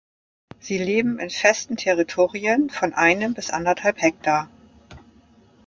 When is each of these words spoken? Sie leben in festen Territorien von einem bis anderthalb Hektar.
Sie 0.59 0.79
leben 0.79 1.19
in 1.19 1.29
festen 1.29 1.77
Territorien 1.77 2.71
von 2.71 2.91
einem 2.95 3.35
bis 3.35 3.51
anderthalb 3.51 4.01
Hektar. 4.01 4.49